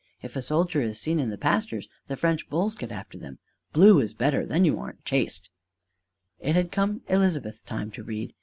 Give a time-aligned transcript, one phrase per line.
[0.23, 3.37] If a soldier is seen in the pastures, the French bulls get after them!
[3.71, 5.51] Blue is better: then you aren't chased!"
[6.39, 8.33] It had come Elizabeth's time to read.